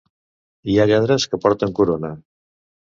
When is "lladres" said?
0.93-1.29